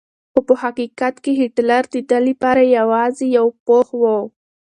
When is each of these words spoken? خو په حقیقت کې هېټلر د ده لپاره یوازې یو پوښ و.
خو 0.31 0.39
په 0.47 0.53
حقیقت 0.63 1.15
کې 1.23 1.31
هېټلر 1.41 1.83
د 1.93 1.95
ده 2.09 2.19
لپاره 2.27 2.71
یوازې 2.77 3.25
یو 3.37 3.47
پوښ 3.65 3.87
و. 4.01 4.03